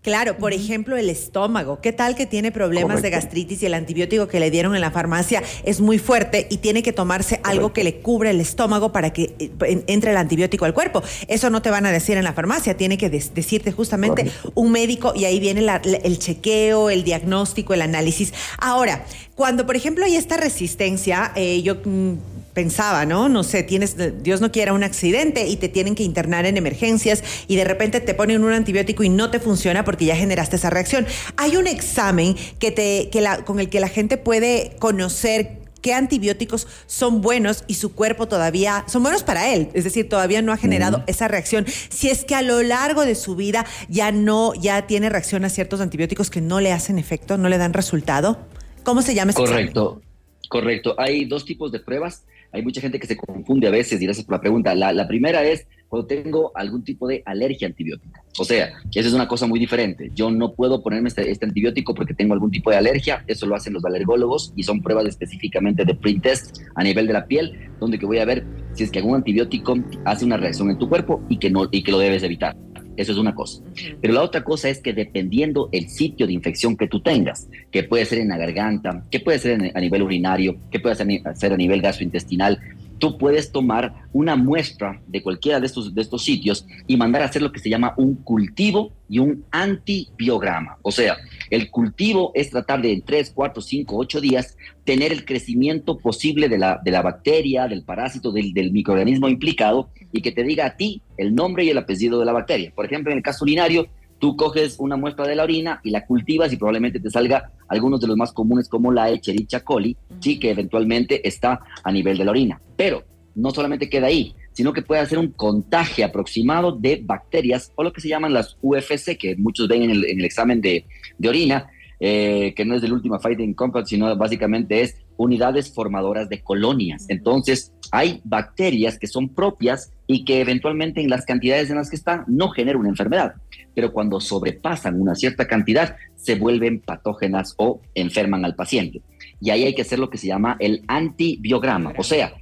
claro, 0.02 0.36
por 0.36 0.52
ejemplo, 0.52 0.96
el 0.96 1.08
estómago. 1.08 1.80
¿Qué 1.80 1.92
tal 1.92 2.14
que 2.14 2.26
tiene 2.26 2.52
problemas 2.52 3.02
de 3.02 3.10
gastritis 3.10 3.62
y 3.62 3.66
el 3.66 3.74
antibiótico 3.74 4.28
que 4.28 4.40
le 4.40 4.50
dieron 4.50 4.74
en 4.74 4.80
la 4.80 4.90
farmacia 4.90 5.42
es 5.64 5.80
muy 5.80 5.98
fuerte 5.98 6.46
y 6.50 6.58
tiene 6.58 6.82
que 6.82 6.92
tomarse 6.92 7.40
algo 7.42 7.72
que 7.72 7.84
le 7.84 8.00
cubra 8.00 8.30
el 8.30 8.40
estómago 8.40 8.92
para 8.92 9.12
que 9.12 9.34
eh, 9.38 9.84
entre 9.86 10.10
el 10.10 10.16
antibiótico 10.16 10.64
al 10.64 10.74
cuerpo? 10.74 10.89
Eso 11.28 11.50
no 11.50 11.62
te 11.62 11.70
van 11.70 11.86
a 11.86 11.92
decir 11.92 12.16
en 12.16 12.24
la 12.24 12.32
farmacia, 12.32 12.76
tiene 12.76 12.98
que 12.98 13.10
decirte 13.10 13.72
justamente 13.72 14.30
un 14.54 14.72
médico 14.72 15.12
y 15.14 15.24
ahí 15.24 15.40
viene 15.40 15.66
el 16.02 16.18
chequeo, 16.18 16.90
el 16.90 17.04
diagnóstico, 17.04 17.74
el 17.74 17.82
análisis. 17.82 18.32
Ahora, 18.58 19.04
cuando 19.34 19.66
por 19.66 19.76
ejemplo 19.76 20.04
hay 20.04 20.16
esta 20.16 20.36
resistencia, 20.36 21.32
eh, 21.34 21.62
yo 21.62 21.76
mm, 21.84 22.14
pensaba, 22.52 23.06
¿no? 23.06 23.28
No 23.28 23.44
sé, 23.44 23.62
tienes, 23.62 23.96
Dios 24.22 24.40
no 24.40 24.50
quiera 24.52 24.72
un 24.72 24.82
accidente 24.82 25.46
y 25.46 25.56
te 25.56 25.68
tienen 25.68 25.94
que 25.94 26.02
internar 26.02 26.46
en 26.46 26.56
emergencias 26.56 27.22
y 27.46 27.56
de 27.56 27.64
repente 27.64 28.00
te 28.00 28.14
ponen 28.14 28.42
un 28.44 28.52
antibiótico 28.52 29.02
y 29.02 29.08
no 29.08 29.30
te 29.30 29.40
funciona 29.40 29.84
porque 29.84 30.04
ya 30.04 30.16
generaste 30.16 30.56
esa 30.56 30.70
reacción. 30.70 31.06
Hay 31.36 31.56
un 31.56 31.66
examen 31.66 32.36
que 32.58 32.70
te, 32.70 33.08
que 33.10 33.20
la, 33.20 33.44
con 33.44 33.60
el 33.60 33.68
que 33.68 33.80
la 33.80 33.88
gente 33.88 34.16
puede 34.16 34.72
conocer 34.78 35.59
qué 35.80 35.94
antibióticos 35.94 36.66
son 36.86 37.20
buenos 37.20 37.64
y 37.66 37.74
su 37.74 37.94
cuerpo 37.94 38.28
todavía 38.28 38.84
son 38.88 39.02
buenos 39.02 39.22
para 39.22 39.52
él, 39.52 39.68
es 39.74 39.84
decir, 39.84 40.08
todavía 40.08 40.42
no 40.42 40.52
ha 40.52 40.56
generado 40.56 41.04
esa 41.06 41.28
reacción. 41.28 41.66
Si 41.66 42.08
es 42.08 42.24
que 42.24 42.34
a 42.34 42.42
lo 42.42 42.62
largo 42.62 43.04
de 43.04 43.14
su 43.14 43.36
vida 43.36 43.66
ya 43.88 44.12
no, 44.12 44.54
ya 44.54 44.86
tiene 44.86 45.08
reacción 45.08 45.44
a 45.44 45.48
ciertos 45.48 45.80
antibióticos 45.80 46.30
que 46.30 46.40
no 46.40 46.60
le 46.60 46.72
hacen 46.72 46.98
efecto, 46.98 47.38
no 47.38 47.48
le 47.48 47.58
dan 47.58 47.72
resultado, 47.72 48.38
¿cómo 48.82 49.02
se 49.02 49.14
llama? 49.14 49.32
Correcto, 49.32 50.00
correcto. 50.48 50.94
Hay 50.98 51.24
dos 51.24 51.44
tipos 51.44 51.72
de 51.72 51.80
pruebas. 51.80 52.24
Hay 52.52 52.62
mucha 52.62 52.80
gente 52.80 52.98
que 52.98 53.06
se 53.06 53.16
confunde 53.16 53.68
a 53.68 53.70
veces, 53.70 54.00
y 54.00 54.04
gracias 54.04 54.26
por 54.26 54.34
la 54.36 54.40
pregunta. 54.40 54.74
La, 54.74 55.06
primera 55.06 55.44
es 55.44 55.66
cuando 55.88 56.06
tengo 56.06 56.50
algún 56.54 56.82
tipo 56.82 57.06
de 57.06 57.22
alergia 57.24 57.68
antibiótica. 57.68 58.22
O 58.38 58.44
sea, 58.44 58.72
esa 58.92 59.08
es 59.08 59.14
una 59.14 59.28
cosa 59.28 59.46
muy 59.46 59.60
diferente. 59.60 60.10
Yo 60.14 60.30
no 60.30 60.52
puedo 60.52 60.82
ponerme 60.82 61.08
este, 61.08 61.30
este, 61.30 61.46
antibiótico 61.46 61.94
porque 61.94 62.14
tengo 62.14 62.34
algún 62.34 62.50
tipo 62.50 62.70
de 62.70 62.76
alergia. 62.76 63.24
Eso 63.26 63.46
lo 63.46 63.54
hacen 63.54 63.72
los 63.72 63.84
alergólogos 63.84 64.52
y 64.56 64.64
son 64.64 64.82
pruebas 64.82 65.06
específicamente 65.06 65.84
de 65.84 65.94
pre-test 65.94 66.58
a 66.74 66.82
nivel 66.82 67.06
de 67.06 67.12
la 67.12 67.26
piel, 67.26 67.70
donde 67.78 67.98
que 67.98 68.06
voy 68.06 68.18
a 68.18 68.24
ver 68.24 68.44
si 68.72 68.84
es 68.84 68.90
que 68.90 68.98
algún 68.98 69.16
antibiótico 69.16 69.76
hace 70.04 70.24
una 70.24 70.36
reacción 70.36 70.70
en 70.70 70.78
tu 70.78 70.88
cuerpo 70.88 71.22
y 71.28 71.38
que, 71.38 71.50
no, 71.50 71.68
y 71.70 71.82
que 71.82 71.92
lo 71.92 71.98
debes 71.98 72.22
evitar. 72.22 72.56
Eso 72.96 73.12
es 73.12 73.18
una 73.18 73.34
cosa. 73.34 73.62
Pero 74.00 74.14
la 74.14 74.22
otra 74.22 74.44
cosa 74.44 74.68
es 74.68 74.80
que 74.80 74.92
dependiendo 74.92 75.68
el 75.72 75.88
sitio 75.88 76.26
de 76.26 76.32
infección 76.32 76.76
que 76.76 76.88
tú 76.88 77.00
tengas, 77.00 77.48
que 77.70 77.84
puede 77.84 78.04
ser 78.04 78.18
en 78.18 78.28
la 78.28 78.36
garganta, 78.36 79.04
que 79.10 79.20
puede 79.20 79.38
ser 79.38 79.72
a 79.74 79.80
nivel 79.80 80.02
urinario, 80.02 80.56
que 80.70 80.80
puede 80.80 80.96
ser 80.96 81.52
a 81.52 81.56
nivel 81.56 81.80
gastrointestinal, 81.80 82.60
tú 83.00 83.18
puedes 83.18 83.50
tomar 83.50 83.94
una 84.12 84.36
muestra 84.36 85.00
de 85.08 85.22
cualquiera 85.22 85.58
de 85.58 85.66
estos, 85.66 85.92
de 85.92 86.02
estos 86.02 86.22
sitios 86.22 86.66
y 86.86 86.96
mandar 86.96 87.22
a 87.22 87.24
hacer 87.24 87.42
lo 87.42 87.50
que 87.50 87.58
se 87.58 87.70
llama 87.70 87.94
un 87.96 88.16
cultivo 88.16 88.92
y 89.08 89.18
un 89.18 89.44
antibiograma. 89.50 90.76
O 90.82 90.92
sea, 90.92 91.16
el 91.50 91.70
cultivo 91.70 92.30
es 92.34 92.50
tratar 92.50 92.80
de 92.80 92.92
en 92.92 93.02
3, 93.02 93.32
4, 93.34 93.60
5, 93.60 93.96
8 93.96 94.20
días 94.20 94.56
tener 94.84 95.12
el 95.12 95.24
crecimiento 95.24 95.98
posible 95.98 96.48
de 96.48 96.58
la, 96.58 96.80
de 96.82 96.90
la 96.90 97.02
bacteria, 97.02 97.66
del 97.66 97.82
parásito, 97.82 98.32
del, 98.32 98.52
del, 98.52 98.72
microorganismo 98.72 99.28
implicado 99.28 99.90
y 100.12 100.22
que 100.22 100.32
te 100.32 100.44
diga 100.44 100.66
a 100.66 100.76
ti 100.76 101.02
el 101.16 101.34
nombre 101.34 101.64
y 101.64 101.70
el 101.70 101.78
apellido 101.78 102.18
de 102.18 102.24
la 102.24 102.32
bacteria. 102.32 102.72
Por 102.74 102.86
ejemplo, 102.86 103.10
en 103.12 103.18
el 103.18 103.24
caso 103.24 103.44
urinario, 103.44 103.88
tú 104.20 104.36
coges 104.36 104.76
una 104.78 104.96
muestra 104.96 105.26
de 105.26 105.34
la 105.34 105.42
orina 105.42 105.80
y 105.82 105.90
la 105.90 106.06
cultivas 106.06 106.52
y 106.52 106.56
probablemente 106.56 107.00
te 107.00 107.10
salga 107.10 107.50
algunos 107.68 108.00
de 108.00 108.06
los 108.06 108.16
más 108.16 108.32
comunes 108.32 108.68
como 108.68 108.92
la 108.92 109.10
Echerichia 109.10 109.60
coli, 109.60 109.96
sí, 110.20 110.38
que 110.38 110.50
eventualmente 110.50 111.26
está 111.26 111.60
a 111.82 111.90
nivel 111.90 112.16
de 112.18 112.24
la 112.24 112.30
orina. 112.30 112.60
Pero 112.76 113.04
no 113.34 113.50
solamente 113.50 113.88
queda 113.88 114.06
ahí, 114.06 114.34
sino 114.52 114.72
que 114.72 114.82
puede 114.82 115.00
hacer 115.00 115.18
un 115.18 115.32
contagio 115.32 116.04
aproximado 116.04 116.72
de 116.72 117.00
bacterias 117.04 117.72
o 117.76 117.82
lo 117.82 117.92
que 117.92 118.00
se 118.00 118.08
llaman 118.08 118.34
las 118.34 118.56
UFC, 118.62 119.16
que 119.16 119.36
muchos 119.36 119.68
ven 119.68 119.82
en 119.82 119.90
el, 119.90 120.24
examen 120.24 120.60
de, 120.60 120.84
orina, 121.26 121.68
eh, 121.98 122.54
que 122.56 122.64
no 122.64 122.74
es 122.74 122.82
del 122.82 122.92
último 122.92 123.18
Fighting 123.18 123.54
Compact, 123.54 123.86
sino 123.86 124.14
básicamente 124.16 124.80
es 124.80 124.96
unidades 125.16 125.72
formadoras 125.74 126.28
de 126.28 126.42
colonias. 126.42 127.04
Entonces, 127.08 127.72
hay 127.92 128.20
bacterias 128.24 128.98
que 128.98 129.06
son 129.06 129.28
propias 129.28 129.92
y 130.06 130.24
que 130.24 130.40
eventualmente 130.40 131.02
en 131.02 131.10
las 131.10 131.26
cantidades 131.26 131.68
en 131.70 131.76
las 131.76 131.90
que 131.90 131.96
están 131.96 132.24
no 132.26 132.48
generan 132.48 132.80
una 132.80 132.88
enfermedad, 132.88 133.34
pero 133.74 133.92
cuando 133.92 134.20
sobrepasan 134.20 135.00
una 135.00 135.14
cierta 135.14 135.46
cantidad 135.46 135.96
se 136.16 136.36
vuelven 136.36 136.80
patógenas 136.80 137.54
o 137.58 137.80
enferman 137.94 138.44
al 138.44 138.54
paciente. 138.54 139.02
Y 139.40 139.50
ahí 139.50 139.64
hay 139.64 139.74
que 139.74 139.82
hacer 139.82 139.98
lo 139.98 140.10
que 140.10 140.18
se 140.18 140.26
llama 140.26 140.56
el 140.58 140.84
antibiograma, 140.88 141.92
o 141.96 142.02
sea, 142.02 142.32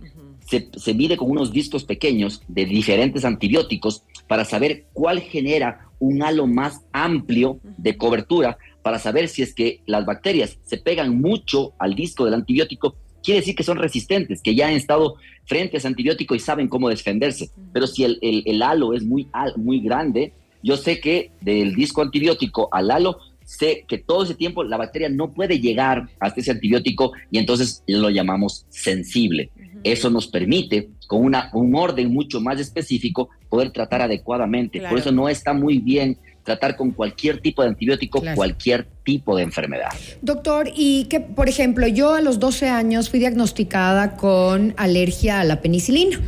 se, 0.48 0.94
mide 0.94 1.16
con 1.16 1.30
unos 1.30 1.52
discos 1.52 1.84
pequeños 1.84 2.42
de 2.48 2.64
diferentes 2.64 3.24
antibióticos 3.24 4.02
para 4.26 4.44
saber 4.44 4.86
cuál 4.94 5.20
genera 5.20 5.90
un 5.98 6.22
halo 6.22 6.46
más 6.46 6.80
amplio 6.92 7.60
de 7.76 7.96
cobertura, 7.96 8.56
para 8.82 8.98
saber 8.98 9.28
si 9.28 9.42
es 9.42 9.54
que 9.54 9.80
las 9.84 10.06
bacterias 10.06 10.58
se 10.62 10.78
pegan 10.78 11.20
mucho 11.20 11.72
al 11.78 11.94
disco 11.94 12.24
del 12.24 12.34
antibiótico, 12.34 12.96
quiere 13.22 13.40
decir 13.40 13.54
que 13.54 13.62
son 13.62 13.76
resistentes, 13.76 14.40
que 14.40 14.54
ya 14.54 14.68
han 14.68 14.74
estado 14.74 15.16
frente 15.44 15.76
a 15.76 15.78
ese 15.78 15.88
antibiótico 15.88 16.34
y 16.34 16.38
saben 16.38 16.68
cómo 16.68 16.88
defenderse. 16.88 17.50
Pero 17.72 17.86
si 17.86 18.04
el, 18.04 18.18
el 18.22 18.62
halo 18.62 18.94
es 18.94 19.04
muy, 19.04 19.28
muy 19.56 19.80
grande, 19.80 20.32
yo 20.62 20.76
sé 20.76 21.00
que 21.00 21.30
del 21.40 21.74
disco 21.74 22.00
antibiótico 22.00 22.68
al 22.72 22.90
halo 22.90 23.18
sé 23.48 23.86
que 23.88 23.96
todo 23.96 24.24
ese 24.24 24.34
tiempo 24.34 24.62
la 24.62 24.76
bacteria 24.76 25.08
no 25.08 25.32
puede 25.32 25.58
llegar 25.58 26.06
hasta 26.20 26.40
ese 26.40 26.50
antibiótico 26.50 27.12
y 27.30 27.38
entonces 27.38 27.82
lo 27.86 28.10
llamamos 28.10 28.66
sensible. 28.68 29.50
Eso 29.84 30.10
nos 30.10 30.26
permite, 30.26 30.90
con 31.06 31.24
una, 31.24 31.50
un 31.52 31.74
orden 31.74 32.12
mucho 32.12 32.40
más 32.40 32.58
específico, 32.60 33.30
poder 33.48 33.70
tratar 33.70 34.02
adecuadamente. 34.02 34.80
Por 34.80 34.98
eso 34.98 35.12
no 35.12 35.28
está 35.28 35.52
muy 35.52 35.78
bien 35.78 36.18
tratar 36.44 36.76
con 36.76 36.92
cualquier 36.92 37.40
tipo 37.40 37.62
de 37.62 37.68
antibiótico, 37.68 38.22
cualquier 38.34 38.86
tipo 39.04 39.36
de 39.36 39.42
enfermedad. 39.42 39.90
Doctor, 40.22 40.70
y 40.74 41.04
que, 41.04 41.20
por 41.20 41.48
ejemplo, 41.48 41.86
yo 41.86 42.14
a 42.14 42.22
los 42.22 42.38
12 42.38 42.68
años 42.68 43.10
fui 43.10 43.18
diagnosticada 43.18 44.16
con 44.16 44.74
alergia 44.78 45.40
a 45.40 45.44
la 45.44 45.60
penicilina. 45.60 46.18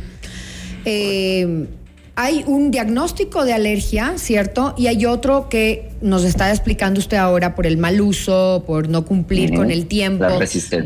Eh, 0.85 1.67
hay 2.21 2.43
un 2.45 2.69
diagnóstico 2.69 3.45
de 3.45 3.53
alergia, 3.53 4.13
¿cierto? 4.17 4.75
Y 4.77 4.85
hay 4.87 5.07
otro 5.07 5.49
que 5.49 5.89
nos 6.01 6.23
está 6.23 6.51
explicando 6.51 6.99
usted 6.99 7.17
ahora 7.17 7.55
por 7.55 7.65
el 7.65 7.77
mal 7.77 7.99
uso, 7.99 8.63
por 8.67 8.89
no 8.89 9.05
cumplir 9.05 9.55
con 9.55 9.71
el 9.71 9.87
tiempo, 9.87 10.25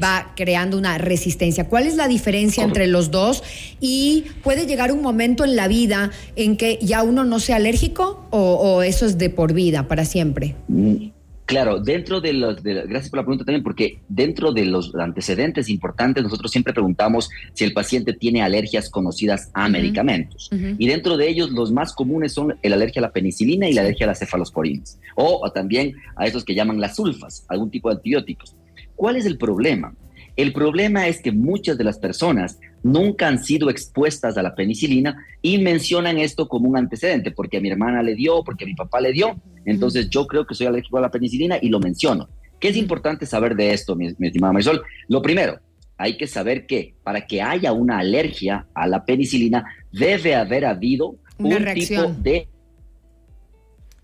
va 0.02 0.34
creando 0.38 0.78
una 0.78 0.98
resistencia. 0.98 1.68
¿Cuál 1.68 1.88
es 1.88 1.96
la 1.96 2.08
diferencia 2.08 2.64
entre 2.64 2.88
los 2.88 3.12
dos? 3.12 3.44
Y 3.82 4.24
puede 4.44 4.66
llegar 4.66 4.94
un 4.94 5.02
momento 5.02 5.44
en 5.44 5.58
la 5.58 5.68
vida 5.68 6.12
en 6.38 6.56
que 6.56 6.80
ya 6.82 7.04
uno 7.04 7.26
no 7.26 7.42
sea 7.42 7.58
alérgico 7.58 8.26
o, 8.30 8.40
o 8.56 8.82
eso 8.82 9.06
es 9.06 9.18
de 9.18 9.30
por 9.30 9.52
vida, 9.52 9.90
para 9.90 10.06
siempre. 10.06 10.56
Mm, 10.70 11.08
Claro, 11.46 11.80
dentro 11.80 12.22
de 12.22 12.34
los, 12.34 12.62
gracias 12.64 13.10
por 13.10 13.18
la 13.18 13.24
pregunta 13.24 13.46
también, 13.46 13.64
porque 13.64 14.00
dentro 14.10 14.52
de 14.52 14.66
los 14.66 14.96
antecedentes 14.96 15.70
importantes, 15.70 16.24
nosotros 16.24 16.52
siempre 16.52 16.74
preguntamos 16.74 17.30
si 17.54 17.64
el 17.64 17.74
paciente 17.74 18.14
tiene 18.14 18.42
alergias 18.42 18.90
conocidas 18.90 19.52
a 19.54 19.70
medicamentos. 19.70 20.50
Y 20.52 20.88
dentro 20.88 21.18
de 21.18 21.30
ellos, 21.30 21.52
los 21.52 21.72
más 21.72 21.94
comunes 21.94 22.34
son 22.34 22.58
el 22.64 22.74
alergia 22.74 23.00
a 23.00 23.04
la 23.04 23.12
penicilina 23.12 23.70
y 23.70 23.74
la 23.74 23.82
alergia 23.82 24.06
a 24.06 24.08
las 24.08 24.20
cefalosporinas, 24.20 25.00
o, 25.16 25.48
también 25.52 25.94
a 26.16 26.26
esos 26.26 26.44
que 26.44 26.56
llaman 26.56 26.82
las 26.82 26.96
sulfas, 26.96 27.46
algún 27.48 27.70
tipo 27.70 27.90
de 27.90 27.98
antibióticos. 27.98 28.56
¿Cuál 28.96 29.18
es 29.18 29.26
el 29.26 29.38
problema? 29.38 29.94
El 30.36 30.52
problema 30.52 31.08
es 31.08 31.22
que 31.22 31.32
muchas 31.32 31.78
de 31.78 31.86
las 31.86 31.98
personas 31.98 32.60
nunca 32.84 33.28
han 33.28 33.44
sido 33.44 33.70
expuestas 33.70 34.38
a 34.38 34.44
la 34.44 34.54
penicilina 34.54 35.26
y 35.42 35.58
mencionan 35.60 36.18
esto 36.18 36.48
como 36.48 36.70
un 36.70 36.78
antecedente, 36.78 37.32
porque 37.32 37.58
a 37.58 37.62
mi 37.62 37.70
hermana 37.70 38.04
le 38.04 38.16
dio, 38.16 38.44
porque 38.44 38.66
a 38.66 38.68
mi 38.68 38.76
papá 38.76 39.00
le 39.00 39.14
dio, 39.14 39.40
entonces 39.66 40.10
yo 40.10 40.28
creo 40.28 40.46
que 40.46 40.54
soy 40.54 40.68
alérgico 40.68 40.98
a 40.98 41.02
la 41.02 41.12
penicilina 41.12 41.58
y 41.62 41.70
lo 41.70 41.80
menciono. 41.80 42.28
¿Qué 42.60 42.70
es 42.70 42.78
importante 42.78 43.26
saber 43.26 43.56
de 43.56 43.74
esto, 43.74 43.96
mi, 43.96 44.08
estimada 44.08 44.54
Marisol? 44.54 44.84
Lo 45.08 45.22
primero, 45.22 45.60
hay 45.98 46.18
que 46.18 46.28
saber 46.28 46.66
que 46.66 46.96
para 47.04 47.26
que 47.26 47.42
haya 47.42 47.72
una 47.72 48.00
alergia 48.00 48.68
a 48.74 48.88
la 48.88 49.06
penicilina 49.06 49.66
debe 49.92 50.36
haber 50.36 50.66
habido 50.66 51.16
una 51.38 51.58
un 51.58 51.74
tipo 51.74 52.04
de... 52.20 52.48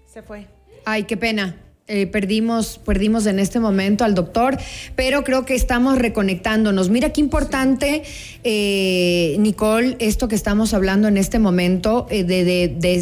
Se 0.06 0.22
fue. 0.22 0.48
Ay, 0.86 1.04
qué 1.04 1.18
pena. 1.18 1.56
Eh, 1.94 2.08
perdimos, 2.08 2.80
perdimos 2.86 3.26
en 3.26 3.38
este 3.38 3.60
momento 3.60 4.06
al 4.06 4.16
doctor, 4.16 4.58
pero 4.96 5.26
creo 5.26 5.44
que 5.44 5.56
estamos 5.56 6.00
reconectándonos. 6.00 6.90
Mira 6.90 7.12
qué 7.12 7.20
importante, 7.20 8.04
eh, 8.46 9.36
Nicole, 9.40 9.98
esto 10.00 10.30
que 10.30 10.36
estamos 10.36 10.74
hablando 10.74 11.10
en 11.10 11.18
este 11.18 11.38
momento 11.38 12.08
eh, 12.10 12.24
de, 12.24 12.46
de, 12.46 12.70
de 12.70 12.94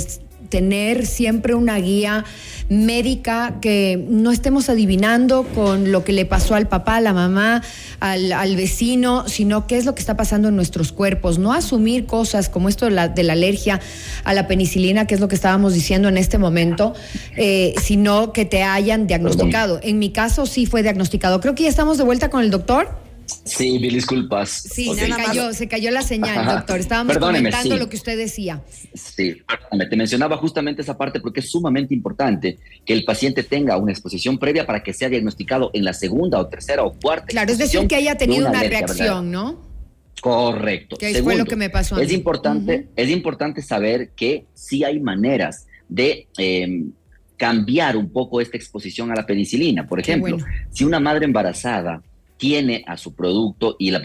tener 0.50 1.06
siempre 1.06 1.54
una 1.54 1.78
guía 1.78 2.26
médica, 2.70 3.56
que 3.62 4.06
no 4.10 4.32
estemos 4.32 4.70
adivinando 4.70 5.44
con 5.44 5.92
lo 5.92 6.04
que 6.04 6.14
le 6.14 6.26
pasó 6.26 6.54
al 6.54 6.68
papá, 6.68 6.98
a 6.98 7.02
la 7.02 7.14
mamá, 7.14 7.64
al, 8.00 8.56
vecino, 8.56 9.28
sino 9.28 9.66
qué 9.66 9.78
es 9.78 9.86
lo 9.86 9.96
que 9.96 10.02
está 10.02 10.16
pasando 10.16 10.50
en 10.50 10.56
nuestros 10.56 10.92
cuerpos. 10.92 11.40
No 11.40 11.52
asumir 11.52 12.06
cosas 12.06 12.48
como 12.48 12.70
esto 12.70 12.86
de 12.86 12.92
la, 12.92 13.08
de 13.08 13.24
la 13.24 13.34
alergia 13.34 13.80
a 14.24 14.34
la 14.34 14.48
penicilina, 14.48 15.08
que 15.08 15.16
es 15.16 15.20
lo 15.20 15.28
que 15.28 15.36
estábamos 15.36 15.74
diciendo 15.74 16.10
en 16.10 16.18
este 16.18 16.38
momento, 16.38 16.94
eh, 17.36 17.74
sino 17.82 18.34
que 18.34 18.46
te 18.46 18.64
hayan 18.64 19.08
diagnosticado. 19.08 19.80
En 19.82 19.98
mi 19.98 20.12
caso 20.12 20.46
sí 20.46 20.66
fue 20.66 20.84
diagnosticado. 20.84 21.40
Creo 21.42 21.56
que 21.56 21.64
ya 21.64 21.70
estamos 21.70 21.98
de 21.98 22.04
vuelta 22.04 22.30
con 22.30 22.44
el 22.44 22.52
doctor. 22.52 23.09
Sí, 23.46 23.80
mil 23.80 23.94
disculpas. 23.94 24.50
Sí, 24.50 24.94
se, 24.96 25.10
cayó, 25.10 25.54
se 25.54 25.68
cayó 25.68 25.92
la 25.92 26.02
señal, 26.02 26.46
doctor. 26.46 26.80
Estábamos 26.80 27.18
comentando 27.18 27.78
lo 27.78 27.90
que 27.90 27.98
usted 27.98 28.18
decía. 28.18 28.62
Sí, 28.94 29.42
te 29.90 29.96
mencionaba 29.96 30.38
justamente 30.38 30.82
esa 30.82 30.98
parte 30.98 31.20
porque 31.20 31.40
es 31.40 31.50
sumamente 31.50 31.94
importante 31.94 32.60
que 32.86 32.94
el 32.94 33.06
paciente 33.06 33.44
tenga 33.44 33.78
una 33.78 33.92
exposición 33.92 34.38
previa 34.38 34.66
para 34.66 34.84
que 34.84 34.94
sea 34.94 35.10
diagnosticado 35.10 35.72
en 35.74 35.84
la 35.84 35.94
segunda 35.94 36.40
o 36.40 36.48
tercera 36.48 36.84
o 36.84 36.94
cuarta. 36.94 37.28
Claro, 37.28 37.52
es 37.52 37.58
decir, 37.58 37.88
que 37.88 37.96
haya 37.96 38.16
tenido 38.16 38.50
una, 38.50 38.64
reacción, 38.64 39.32
¿no? 39.32 39.70
Correcto. 40.22 40.98
Que 40.98 41.24
fue 41.24 41.38
lo 41.38 41.46
que 41.46 41.56
me 41.56 41.70
pasó. 41.70 42.00
es 42.00 42.12
importante, 42.12 42.90
es 42.96 43.10
importante 43.10 43.62
saber 43.62 44.12
que 44.16 44.46
sí 44.54 44.84
hay 44.84 45.00
maneras 45.00 45.66
de 45.88 46.28
em, 46.38 46.92
cambiar 47.38 47.96
un 47.96 48.12
poco 48.12 48.42
esta 48.42 48.58
exposición 48.58 49.12
a 49.12 49.16
la 49.16 49.26
penicilina. 49.26 49.88
Por 49.88 50.00
ejemplo, 50.00 50.38
si 50.72 50.84
una 50.84 51.00
madre 51.00 51.26
embarazada 51.26 52.04
tiene 52.40 52.86
a 52.88 52.96
su 52.96 53.14
producto 53.14 53.76
y 53.78 53.92
la, 53.92 54.02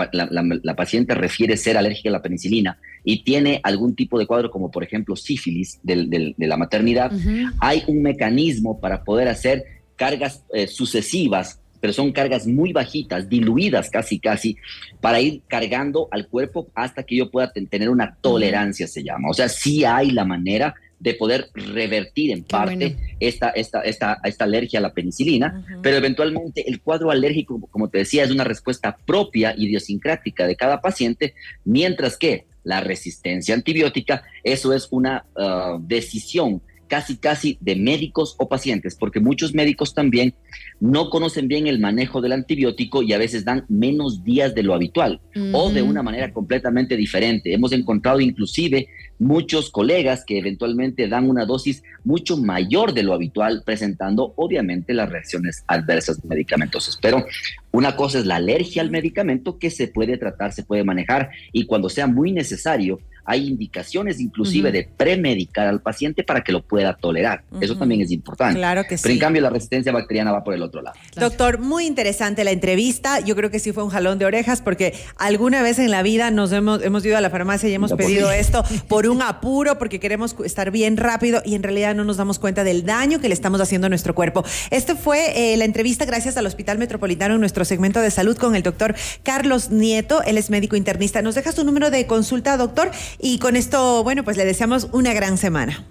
paciente 0.76 1.14
refiere 1.14 1.56
ser 1.56 1.78
alérgica 1.78 2.08
a 2.08 2.12
la 2.12 2.20
penicilina 2.20 2.78
y 3.04 3.22
tiene 3.22 3.60
algún 3.62 3.94
tipo 3.94 4.18
de 4.18 4.26
cuadro 4.26 4.50
como 4.50 4.72
por 4.72 4.82
ejemplo 4.82 5.14
sífilis 5.14 5.78
de 5.84 6.34
la 6.36 6.56
maternidad, 6.56 7.12
hay 7.60 7.84
un 7.86 8.02
mecanismo 8.02 8.80
para 8.80 9.04
poder 9.04 9.28
hacer 9.28 9.64
cargas 9.96 10.44
eh, 10.52 10.66
sucesivas 10.66 11.60
pero 11.80 11.92
son 11.92 12.12
cargas 12.12 12.46
muy 12.46 12.72
bajitas, 12.72 13.28
diluidas 13.28 13.90
casi 13.90 14.18
casi, 14.18 14.56
para 15.02 15.20
ir 15.20 15.42
cargando 15.46 16.08
al 16.10 16.28
cuerpo 16.28 16.66
hasta 16.74 17.02
que 17.02 17.14
yo 17.14 17.30
pueda 17.30 17.52
tener 17.52 17.90
una 17.90 18.16
tolerancia, 18.22 18.86
se 18.86 19.04
llama. 19.04 19.28
O 19.28 19.34
sea, 19.34 19.50
sí 19.50 19.84
hay 19.84 20.10
la 20.10 20.24
manera 20.24 20.74
de 20.98 21.14
poder 21.14 21.48
revertir 21.54 22.30
en 22.30 22.44
parte 22.44 22.96
esta, 23.20 23.50
esta, 23.50 23.80
esta, 23.82 24.20
esta, 24.24 24.44
alergia 24.44 24.78
a 24.78 24.82
la 24.82 24.92
penicilina, 24.92 25.64
pero 25.82 25.96
eventualmente 25.96 26.68
el 26.68 26.80
cuadro 26.80 27.10
alérgico, 27.10 27.60
como 27.70 27.88
te 27.88 27.98
decía, 27.98 28.24
es 28.24 28.30
una 28.30 28.44
respuesta 28.44 28.96
propia, 29.04 29.54
idiosincrática 29.56 30.46
de 30.46 30.56
cada 30.56 30.80
paciente, 30.80 31.34
mientras 31.64 32.16
que 32.16 32.46
la 32.64 32.80
resistencia 32.80 33.54
antibiótica, 33.54 34.24
eso 34.42 34.72
es 34.72 34.88
una 34.90 35.26
uh, 35.36 35.78
decisión 35.80 36.62
casi 36.88 37.16
casi 37.16 37.58
de 37.60 37.76
médicos 37.76 38.34
o 38.38 38.48
pacientes, 38.48 38.96
porque 38.96 39.20
muchos 39.20 39.54
médicos 39.54 39.94
también 39.94 40.34
no 40.80 41.10
conocen 41.10 41.48
bien 41.48 41.66
el 41.66 41.78
manejo 41.78 42.20
del 42.20 42.32
antibiótico 42.32 43.02
y 43.02 43.12
a 43.12 43.18
veces 43.18 43.44
dan 43.44 43.64
menos 43.68 44.24
días 44.24 44.54
de 44.54 44.62
lo 44.62 44.74
habitual 44.74 45.20
o 45.52 45.70
de 45.70 45.82
una 45.82 46.02
manera 46.02 46.32
completamente 46.32 46.96
diferente. 46.96 47.52
Hemos 47.52 47.72
encontrado 47.72 48.20
inclusive 48.20 48.88
muchos 49.18 49.70
colegas 49.70 50.24
que 50.24 50.38
eventualmente 50.38 51.08
dan 51.08 51.28
una 51.28 51.46
dosis 51.46 51.82
mucho 52.04 52.36
mayor 52.36 52.92
de 52.92 53.02
lo 53.02 53.14
habitual, 53.14 53.62
presentando 53.64 54.34
obviamente 54.36 54.94
las 54.94 55.08
reacciones 55.08 55.64
adversas 55.66 56.24
medicamentosos. 56.24 56.98
Pero 57.00 57.24
una 57.70 57.96
cosa 57.96 58.18
es 58.18 58.26
la 58.26 58.36
alergia 58.36 58.82
al 58.82 58.90
medicamento 58.90 59.58
que 59.58 59.70
se 59.70 59.88
puede 59.88 60.18
tratar, 60.18 60.52
se 60.52 60.64
puede 60.64 60.84
manejar 60.84 61.30
y 61.52 61.66
cuando 61.66 61.88
sea 61.88 62.06
muy 62.06 62.32
necesario, 62.32 63.00
hay 63.25 63.49
indicaciones 63.49 64.21
inclusive 64.21 64.71
de 64.73 64.88
premedicar 64.97 65.66
al 65.66 65.81
paciente 65.81 66.25
para 66.25 66.43
que 66.43 66.52
lo 66.52 66.62
pueda 66.62 66.95
tolerar. 66.95 67.45
Eso 67.61 67.76
también 67.76 68.00
es 68.00 68.11
importante. 68.11 68.59
Claro 68.59 68.85
que 68.85 68.97
sí. 68.97 69.02
Pero 69.02 69.14
en 69.14 69.21
cambio 69.21 69.43
la 69.43 69.50
resistencia 69.50 69.93
bacteriana 69.93 70.33
va 70.33 70.45
por 70.45 70.54
el 70.54 70.62
otro 70.62 70.83
lado. 70.83 70.97
Doctor, 71.16 71.59
muy 71.59 71.87
interesante 71.87 72.45
la 72.45 72.50
entrevista. 72.50 73.21
Yo 73.21 73.37
creo 73.37 73.50
que 73.50 73.59
sí 73.59 73.73
fue 73.73 73.83
un 73.83 73.90
jalón 73.90 74.19
de 74.19 74.26
orejas 74.26 74.61
porque 74.61 74.95
alguna 75.16 75.62
vez 75.62 75.78
en 75.78 75.90
la 75.90 76.02
vida 76.02 76.31
nos 76.31 76.52
hemos, 76.52 76.83
hemos 76.83 77.04
ido 77.04 77.16
a 77.16 77.21
la 77.21 77.31
farmacia 77.31 77.69
y 77.69 77.75
hemos 77.75 77.93
pedido 77.93 78.31
esto 78.31 78.64
por 78.88 79.09
un 79.09 79.23
apuro 79.23 79.78
porque 79.78 80.00
queremos 80.00 80.37
estar 80.45 80.71
bien 80.71 80.97
rápido 80.97 81.43
y 81.45 81.54
en 81.54 81.62
realidad 81.62 81.95
no 81.95 82.04
nos 82.04 82.16
damos 82.16 82.38
cuenta 82.38 82.64
del 82.64 82.85
daño 82.85 83.21
que 83.21 83.28
le 83.28 83.35
estamos 83.35 83.61
haciendo 83.61 83.87
a 83.87 83.88
nuestro 83.88 84.14
cuerpo. 84.14 84.45
Esto 84.71 84.97
fue 84.97 85.52
eh, 85.52 85.57
la 85.57 85.64
entrevista 85.64 86.04
gracias 86.04 86.37
al 86.37 86.47
Hospital 86.47 86.78
Metropolitano 86.78 87.35
en 87.35 87.40
nuestro 87.40 87.64
segmento 87.64 88.00
de 88.00 88.11
salud 88.11 88.37
con 88.37 88.54
el 88.54 88.62
doctor 88.62 88.95
Carlos 89.23 89.71
Nieto. 89.71 90.23
Él 90.23 90.38
es 90.38 90.50
médico 90.50 90.76
internista. 90.76 91.23
Nos 91.23 91.35
deja 91.35 91.52
su 91.52 91.64
número 91.64 91.90
de 91.90 92.07
consulta, 92.07 92.57
doctor, 92.57 92.90
y 93.18 93.38
con 93.38 93.56
esto, 93.56 94.04
bueno, 94.04 94.25
pues 94.25 94.37
le 94.37 94.44
deseamos 94.44 94.88
una 94.92 95.14
gran 95.14 95.38
semana. 95.38 95.83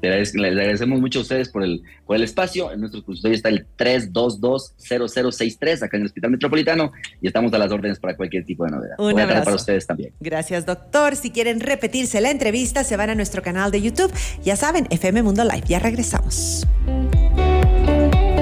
Le 0.00 0.48
agradecemos 0.48 1.00
mucho 1.00 1.18
a 1.20 1.22
ustedes 1.22 1.48
por 1.48 1.64
el, 1.64 1.82
por 2.06 2.16
el 2.16 2.22
espacio. 2.22 2.70
En 2.72 2.80
nuestro 2.80 3.02
consultorio 3.04 3.36
está 3.36 3.48
el 3.48 3.66
322-0063 3.76 5.82
acá 5.82 5.96
en 5.96 6.02
el 6.02 6.06
Hospital 6.06 6.30
Metropolitano 6.30 6.92
y 7.20 7.26
estamos 7.26 7.52
a 7.52 7.58
las 7.58 7.72
órdenes 7.72 7.98
para 7.98 8.16
cualquier 8.16 8.44
tipo 8.44 8.64
de 8.64 8.70
novedad. 8.70 8.94
Un 8.98 9.18
abrazo. 9.18 9.44
para 9.44 9.56
ustedes 9.56 9.84
también. 9.86 10.12
Gracias, 10.20 10.66
doctor. 10.66 11.16
Si 11.16 11.30
quieren 11.30 11.58
repetirse 11.60 12.20
la 12.20 12.30
entrevista, 12.30 12.84
se 12.84 12.96
van 12.96 13.10
a 13.10 13.16
nuestro 13.16 13.42
canal 13.42 13.72
de 13.72 13.82
YouTube. 13.82 14.12
Ya 14.44 14.54
saben, 14.56 14.86
FM 14.90 15.24
Mundo 15.24 15.42
Live. 15.42 15.64
Ya 15.66 15.80
regresamos. 15.80 16.64